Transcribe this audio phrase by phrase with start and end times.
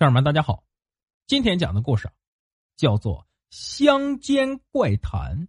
[0.00, 0.64] 朋友们，大家好，
[1.26, 2.08] 今天讲的故事
[2.74, 3.26] 叫做。
[3.50, 5.46] 乡间怪谈。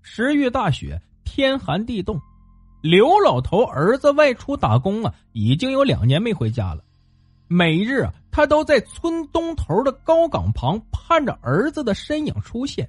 [0.00, 2.20] 十月大雪，天寒地冻，
[2.80, 6.84] 刘老头儿子外出打工啊，已经有两年没回家了。
[7.48, 12.88] 每日啊，他都在村东头的高岗旁盼着儿子的身影出现。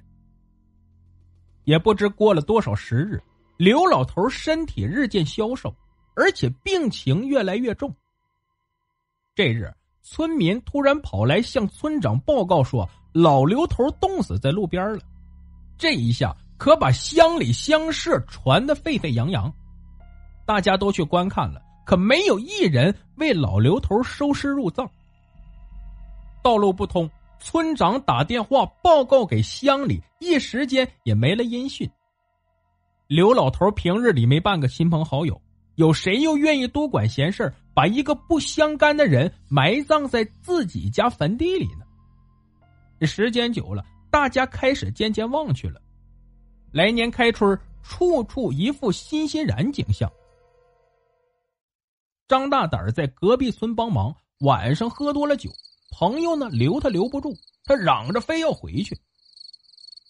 [1.64, 3.20] 也不知过了多少时日，
[3.56, 5.74] 刘老头身体日渐消瘦，
[6.14, 7.92] 而且病情越来越重。
[9.34, 9.72] 这日。
[10.04, 14.98] 村民突然跑来向村长报告说：“老刘头冻死在路边了。”
[15.78, 19.52] 这一下可把乡里乡社传得沸沸扬扬，
[20.44, 24.88] 大家都去观看了，可没有一人为老刘头收尸入葬。
[26.42, 31.88] 道路不通，村长打电话报告给乡里，一时间也没了音讯。
[33.08, 35.40] 刘老头平日里没半个亲朋好友。
[35.76, 43.06] 有谁又愿意多管闲事把一个不相干的人埋葬在自己家坟地里呢？
[43.06, 45.80] 时间久了，大家开始渐渐忘却了。
[46.70, 50.10] 来年开春，处处一副欣欣然景象。
[52.28, 55.50] 张大胆在隔壁村帮忙，晚上喝多了酒，
[55.98, 58.96] 朋友呢留他留不住，他嚷着非要回去。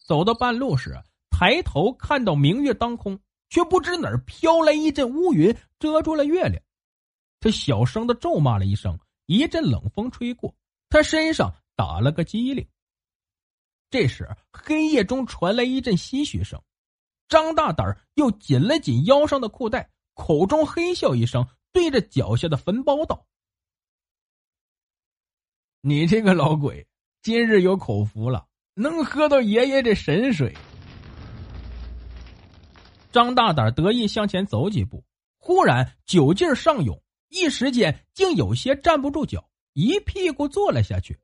[0.06, 0.94] 走到半路时，
[1.30, 3.18] 抬头看到明月当空。
[3.52, 6.62] 却不知哪儿飘来一阵乌云，遮住了月亮。
[7.38, 10.56] 他小声的咒骂了一声，一阵冷风吹过，
[10.88, 12.66] 他身上打了个激灵。
[13.90, 16.62] 这时，黑夜中传来一阵唏嘘声，
[17.28, 23.26] 张大胆又紧了紧腰上的裤带，口中嘿笑一声，对着脚下的坟包道
[25.84, 26.86] ：“你这个老鬼，
[27.20, 30.56] 今日有口福了，能喝到爷爷这神水。”
[33.12, 35.04] 张大胆得意向前走几步，
[35.38, 41.18] 忽然酒劲上涌，一时间竟有些站不住脚，一屁股坐了下去。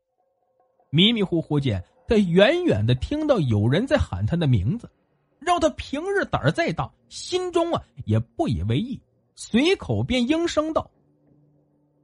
[0.90, 4.90] 迷迷糊糊间，他远远的听到有人在喊他的名字，
[5.38, 9.00] 让他平日胆儿再大，心中啊也不以为意，
[9.34, 10.90] 随口便应声道：“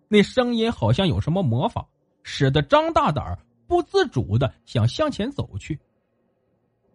[0.09, 1.87] 那声音好像有什么魔法，
[2.23, 5.79] 使得张大胆不自主的想向前走去。”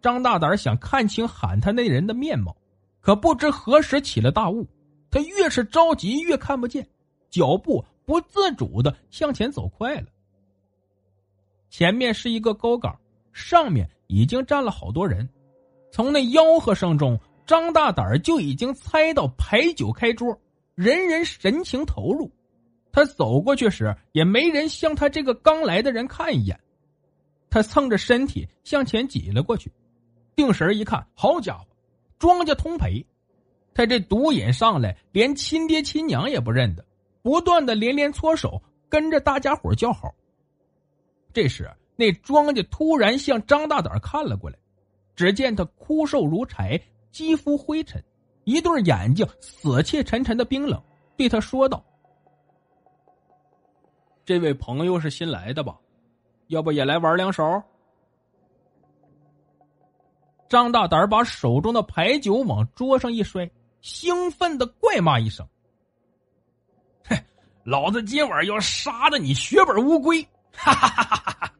[0.02, 2.56] 张大胆想看清喊他那人的面貌。
[3.00, 4.66] 可不知何时起了大雾，
[5.10, 6.86] 他越是着急越看不见，
[7.30, 10.06] 脚步不自主的向前走快了。
[11.70, 12.98] 前面是一个高岗，
[13.32, 15.28] 上面已经站了好多人。
[15.92, 20.38] 从那吆喝声中，张大胆就已经猜到牌九开桌，
[20.74, 22.30] 人人神情投入。
[22.92, 26.58] 他走过去时，也没人向他这个刚来的人看一眼。
[27.48, 29.72] 他蹭着身体向前挤了过去，
[30.34, 31.66] 定神一看，好家伙！
[32.20, 33.04] 庄家通赔，
[33.74, 36.84] 他这毒瘾上来，连亲爹亲娘也不认得，
[37.22, 40.14] 不断的连连搓手，跟着大家伙叫好。
[41.32, 44.58] 这时，那庄家突然向张大胆看了过来，
[45.16, 46.78] 只见他枯瘦如柴，
[47.10, 48.04] 肌肤灰尘，
[48.44, 50.78] 一对眼睛死气沉沉的冰冷，
[51.16, 51.82] 对他说道
[54.26, 55.74] ：“这位朋友是新来的吧？
[56.48, 57.62] 要不也来玩两手？”
[60.50, 63.48] 张大胆把手中的牌九往桌上一摔，
[63.82, 65.46] 兴奋的怪骂一声
[67.06, 67.16] ：“嘿，
[67.62, 71.52] 老子今晚要杀了你血本无归！”哈哈哈哈哈！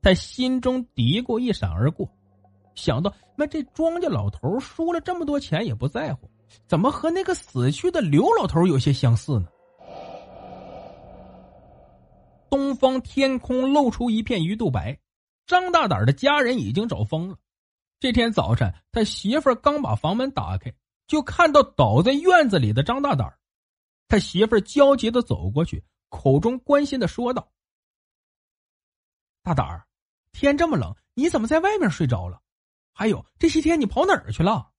[0.00, 2.08] 他心中嘀咕一闪而过，
[2.74, 6.30] 想到那这庄稼老头输了这么多钱也不在乎，
[6.66, 9.46] 怎么和那个死去的刘老头有些相似呢？
[12.48, 14.98] 东方天空露出一片鱼肚白。
[15.46, 17.38] 张大胆的家人已经找疯了。
[18.00, 20.74] 这天早晨，他媳妇刚把房门打开，
[21.06, 23.38] 就看到倒在院子里的张大胆
[24.08, 27.50] 他媳妇焦急的走过去，口中关心的说道
[29.42, 29.86] ：“大胆儿，
[30.32, 32.42] 天这么冷，你怎么在外面睡着了？
[32.92, 34.70] 还有这些天你跑哪儿去了？”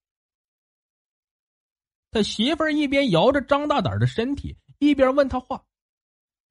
[2.11, 5.65] 他媳妇一边摇着张大胆的身体，一边问他话。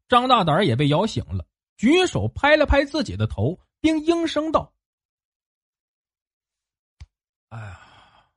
[0.08, 1.46] 张大胆也被摇醒了，
[1.76, 3.58] 举手拍了拍自己的头。
[3.84, 4.72] 并应声道
[7.52, 8.30] ：“哎呀，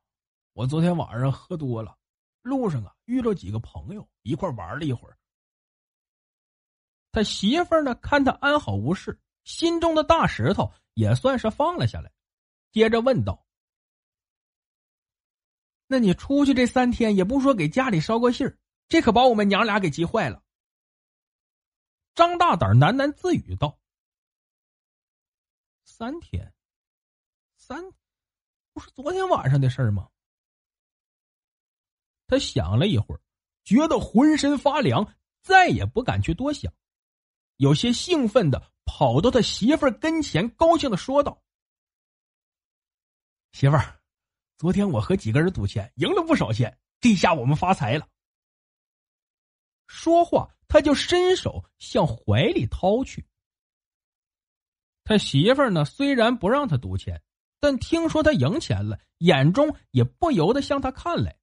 [0.52, 1.96] 我昨天晚上喝多了，
[2.42, 5.16] 路上啊遇到几个朋友一块玩了一会儿。
[7.12, 12.12] 他媳妇儿呢，看他安好无事，心中的大石头也算是放了下来，
[12.70, 13.46] 接着问道
[15.88, 20.42] ：“那你出去这三天也不说给家里捎个信儿，这可把我们娘俩给急坏了。”
[22.14, 23.80] 张大胆喃喃自语道
[25.98, 26.54] ：“三天，
[27.56, 27.82] 三，
[28.72, 30.08] 不是昨天晚上的事儿吗？”
[32.28, 33.20] 他想了一会儿，
[33.64, 35.12] 觉得浑身发凉，
[35.42, 36.72] 再也不敢去多想。
[37.56, 41.42] 有些兴奋的跑到他媳妇儿跟前，高兴的说道
[43.50, 44.00] ：“媳妇儿，
[44.56, 48.08] 昨天我和几个人赌钱，赢了不少钱，这下我们发财了。”
[49.88, 53.27] 说话，他就伸手向怀里掏去。
[55.08, 57.22] 他媳妇儿呢，虽然不让他赌钱，
[57.60, 61.34] 但听说他赢钱了，眼中也不由得向他看来。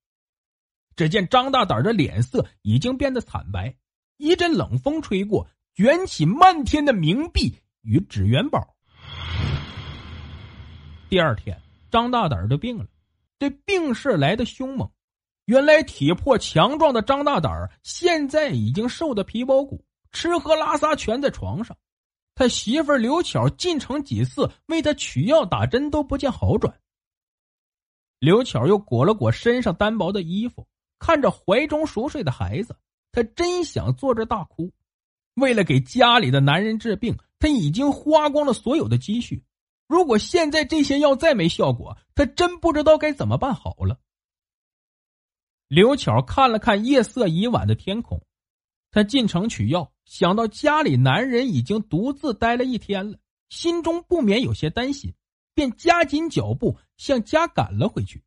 [0.96, 3.76] 只见张大胆的脸色已经变得惨白，
[4.18, 5.48] 一阵冷风吹过。
[5.74, 8.76] 卷起漫天的冥币与纸元宝。
[11.10, 11.60] 第二天，
[11.90, 12.86] 张大胆就病了，
[13.40, 14.88] 这病势来的凶猛。
[15.46, 17.52] 原来体魄强壮的张大胆
[17.82, 21.76] 现在已经瘦得皮包骨，吃喝拉撒全在床上。
[22.36, 26.80] 他媳妇刘巧进城几次为他取药打针都不见好转。
[28.20, 30.68] 刘巧又裹了裹身上单薄的衣服，
[31.00, 32.76] 看着怀中熟睡的孩子，
[33.12, 34.72] 他真想坐着大哭。
[35.36, 39.44] 为了给家里的男人治病，他已经花光了所有的积蓄。
[39.88, 44.00] 如果现在这些药再没效果，他真不知道该怎么办好了。
[45.68, 48.22] 刘巧看了看夜色已晚的天空，
[48.92, 53.18] 他进城取药，想到家里男人已经独自待了一天了，
[53.50, 55.14] 心中不免有些担心，
[55.54, 58.24] 便加紧脚步向家赶了回去。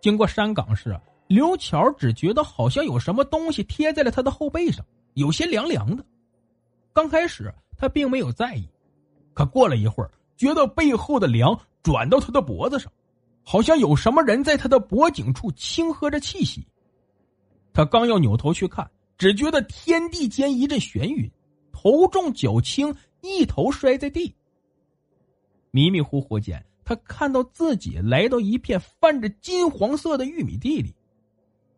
[0.00, 0.98] 经过山岗时。
[1.28, 4.84] 刘巧只觉得好像有什么东西贴在了他的后背上，
[5.14, 6.04] 有些凉凉的。
[6.92, 8.68] 刚开始他并没有在意，
[9.32, 12.92] 可过了一会儿，觉得背后的凉转到他的脖子上，
[13.42, 16.66] 好像有什么人在他的脖颈处轻喝着气息。
[17.72, 21.30] 他刚要扭头去看，只觉得天地间一阵眩晕，
[21.72, 24.34] 头重脚轻，一头摔在地。
[25.70, 30.94] 迷迷糊糊间，他看到自己来到一片泛着金黄色的玉米地里。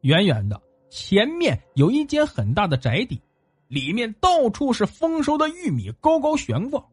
[0.01, 0.61] 远远的，
[0.91, 3.21] 前面有一间很大的宅邸，
[3.69, 6.85] 里面到处是丰收的玉米，高高悬挂。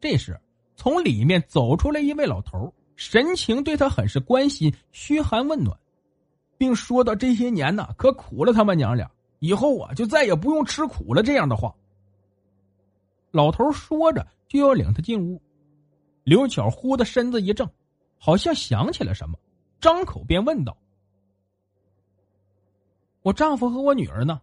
[0.00, 0.38] 这时，
[0.74, 5.78] 从里面走出来一位老头，神情对他很是关心，嘘寒问暖，
[6.58, 9.10] 并说到：“这些年呢，可苦了他们娘俩，
[9.40, 11.74] 以后啊，就再也不用吃苦了。”这样的话，
[13.30, 15.40] 老头说着就要领他进屋。
[16.24, 17.68] 刘巧忽的身子一怔，
[18.18, 19.38] 好像想起了什么，
[19.80, 20.76] 张口便问道。
[23.22, 24.40] 我丈夫和我女儿呢？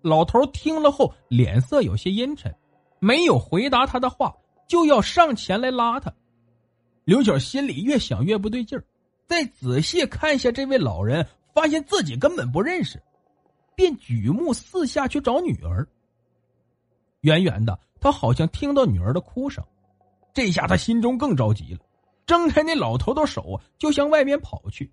[0.00, 2.52] 老头听了后，脸色有些阴沉，
[2.98, 4.34] 没有回答他的话，
[4.66, 6.12] 就要上前来拉他。
[7.04, 8.84] 刘巧心里越想越不对劲儿，
[9.26, 13.02] 再仔细看下这位老人，发现自己根本不认识，
[13.74, 15.86] 便举目四下去找女儿。
[17.20, 19.64] 远远的，他好像听到女儿的哭声，
[20.34, 21.80] 这下他心中更着急了，
[22.26, 24.92] 挣开那老头的手，就向外面跑去。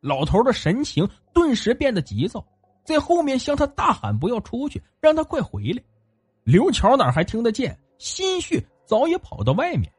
[0.00, 2.42] 老头的神情顿时变得急躁，
[2.84, 5.82] 在后面向他大喊：“不要出去，让他快回来！”
[6.44, 7.78] 刘巧哪还听得见？
[7.98, 9.92] 心绪早已跑到外面。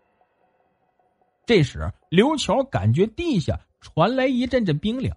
[1.46, 5.16] 这时，刘巧感觉地下传来一阵阵冰凉，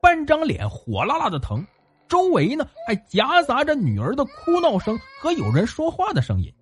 [0.00, 1.66] 半张脸火辣辣的疼，
[2.06, 6.52] 周围呢还夹杂着女儿的哭闹声和有人说话的声音。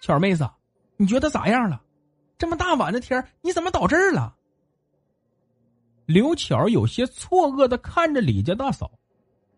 [0.00, 0.48] 巧妹子，
[0.96, 1.82] 你觉得咋样了？
[2.36, 4.36] 这么大晚的天你怎么倒这儿了？
[6.06, 8.90] 刘巧有些错愕的看着李家大嫂，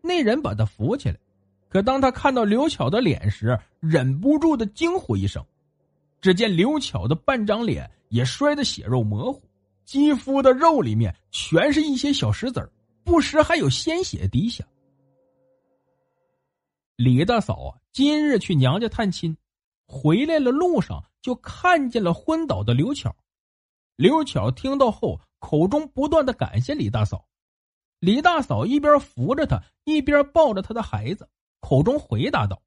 [0.01, 1.17] 那人把她扶起来，
[1.69, 5.45] 可当他看到刘巧的脸时，忍不住的惊呼一声。
[6.21, 9.41] 只见刘巧的半张脸也摔得血肉模糊，
[9.83, 12.71] 肌肤的肉里面全是一些小石子，
[13.03, 14.63] 不时还有鲜血滴下。
[16.95, 19.35] 李大嫂啊，今日去娘家探亲，
[19.85, 23.15] 回来了路上就看见了昏倒的刘巧。
[23.95, 25.19] 刘巧听到后。
[25.41, 27.27] 口中不断的感谢李大嫂，
[27.97, 31.27] 李大嫂一边扶着他，一边抱着他的孩子，
[31.61, 32.61] 口中回答道：“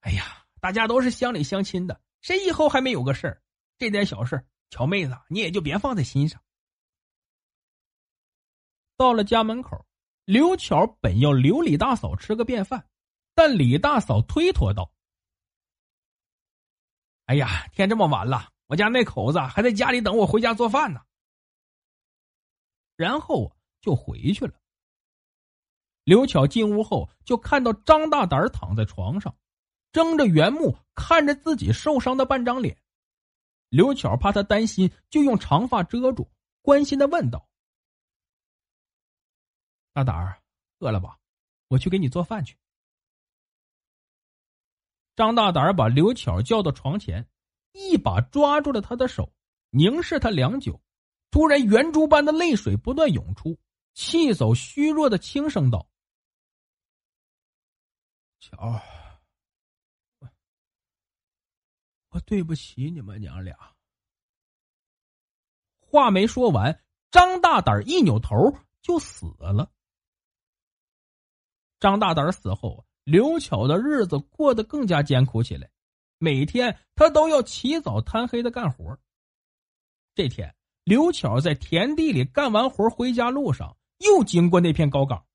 [0.00, 3.42] 哎呀，大家都是乡里乡亲的，谁以后还没有个事儿？
[3.78, 6.40] 这点小事，巧妹子你也就别放在心上。”
[8.96, 9.84] 到了家门口，
[10.24, 12.88] 刘巧本要留李大嫂吃个便饭，
[13.34, 14.92] 但李大嫂推脱道
[17.26, 21.00] ：“哎呀，天这么晚了，我家那口子还在家里等我回家做饭呢。”
[22.94, 24.54] 然后就回去了。
[26.04, 29.36] 刘巧进屋后，就看到张大胆躺在床上，
[29.92, 32.76] 睁着圆目看着自己受伤的半张脸。
[33.68, 36.30] 刘巧怕他担心，就用长发遮住，
[36.60, 37.48] 关心的问道
[39.94, 40.42] ：“大胆儿，
[40.78, 41.18] 饿了吧？
[41.68, 42.58] 我去给你做饭去。”
[45.16, 47.28] 张大胆儿把刘巧叫到床前，
[47.72, 49.32] 一把抓住了他的手，
[49.70, 50.80] 凝视他良久，
[51.30, 53.58] 突然圆珠般的泪水不断涌出，
[53.94, 55.86] 气走虚弱的轻声道。
[58.40, 58.82] 巧儿，
[60.18, 60.28] 我
[62.12, 63.56] 我对不起你们娘俩。
[65.80, 69.70] 话没说完，张大胆一扭头就死了。
[71.80, 75.70] 张大胆死后，刘巧的日子过得更加艰苦起来，
[76.18, 78.98] 每天他都要起早贪黑的干活。
[80.14, 80.54] 这天，
[80.84, 85.26] 刘巧在田地里干完活回家路上，又经过那片高岗，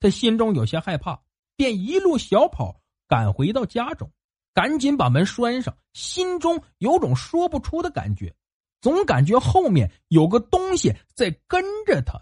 [0.00, 1.22] 他心中有些害怕。
[1.58, 4.12] 便一路小跑赶回到家中，
[4.56, 8.34] 赶紧把门拴上，心中有种说不出的感觉，
[8.80, 12.18] 总感觉后面有个东西在跟着他。